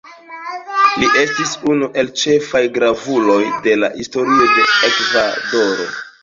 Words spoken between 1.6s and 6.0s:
unu el ĉefaj gravuloj de la Historio de Ekvadoro.